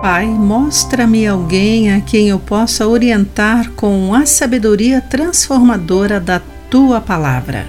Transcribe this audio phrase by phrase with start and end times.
[0.00, 6.40] Pai, mostra-me alguém a quem eu possa orientar com a sabedoria transformadora da
[6.70, 7.68] tua palavra.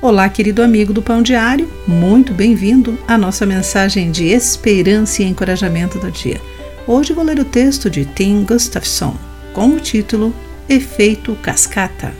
[0.00, 5.98] Olá, querido amigo do Pão Diário, muito bem-vindo à nossa mensagem de esperança e encorajamento
[5.98, 6.40] do dia.
[6.86, 9.14] Hoje vou ler o texto de Tim Gustafson
[9.52, 10.34] com o título
[10.70, 12.14] Efeito Cascata.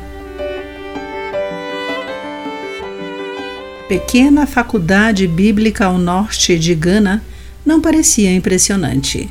[3.89, 7.25] Pequena faculdade bíblica ao norte de Gana
[7.65, 9.31] não parecia impressionante.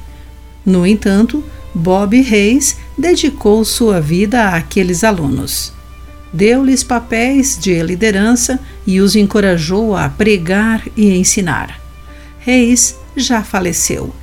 [0.67, 1.41] No entanto,
[1.73, 5.71] Bob Reis dedicou sua vida àqueles alunos.
[6.33, 11.79] Deu-lhes papéis de liderança e os encorajou a pregar e ensinar.
[12.39, 14.13] Reis já faleceu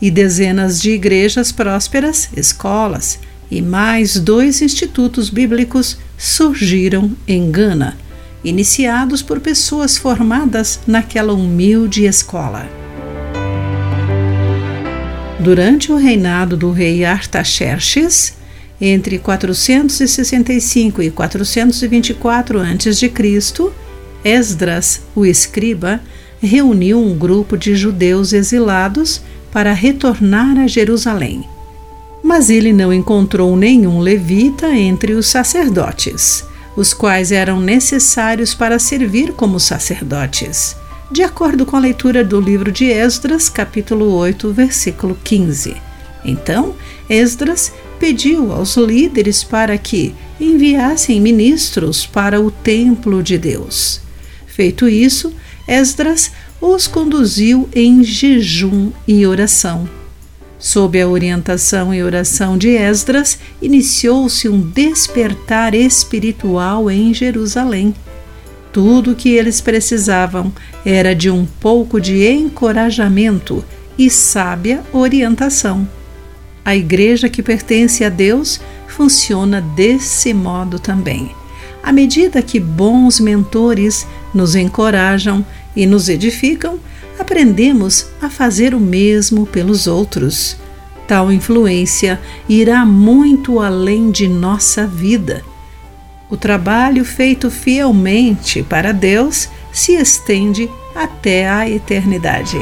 [0.00, 7.96] e dezenas de igrejas prósperas, escolas e mais dois institutos bíblicos surgiram em Gana
[8.44, 12.81] iniciados por pessoas formadas naquela humilde escola.
[15.42, 18.34] Durante o reinado do rei Artaxerxes,
[18.80, 23.12] entre 465 e 424 a.C.,
[24.24, 26.00] Esdras, o escriba,
[26.40, 31.44] reuniu um grupo de judeus exilados para retornar a Jerusalém.
[32.22, 36.44] Mas ele não encontrou nenhum levita entre os sacerdotes
[36.76, 40.76] os quais eram necessários para servir como sacerdotes,
[41.12, 45.76] de acordo com a leitura do livro de Esdras, capítulo 8, versículo 15.
[46.24, 46.74] Então,
[47.08, 54.00] Esdras pediu aos líderes para que enviassem ministros para o templo de Deus.
[54.46, 55.32] Feito isso,
[55.68, 59.88] Esdras os conduziu em jejum e oração
[60.62, 67.92] Sob a orientação e oração de Esdras, iniciou-se um despertar espiritual em Jerusalém.
[68.72, 70.50] Tudo o que eles precisavam
[70.84, 73.62] era de um pouco de encorajamento
[73.98, 75.86] e sábia orientação.
[76.64, 81.30] A igreja que pertence a Deus funciona desse modo também.
[81.82, 85.44] À medida que bons mentores nos encorajam
[85.74, 86.78] e nos edificam,
[87.18, 90.56] aprendemos a fazer o mesmo pelos outros.
[91.06, 95.42] Tal influência irá muito além de nossa vida.
[96.32, 102.56] O trabalho feito fielmente para Deus se estende até a eternidade.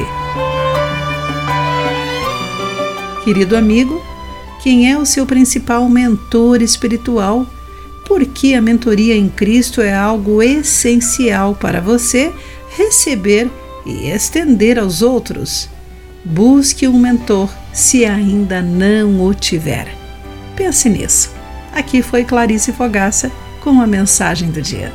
[3.23, 4.03] Querido amigo,
[4.61, 7.47] quem é o seu principal mentor espiritual?
[8.05, 12.29] Porque a mentoria em Cristo é algo essencial para você
[12.75, 13.49] receber
[13.85, 15.69] e estender aos outros.
[16.25, 19.87] Busque um mentor se ainda não o tiver.
[20.57, 21.31] Pense nisso.
[21.71, 24.91] Aqui foi Clarice Fogaça com a mensagem do dia.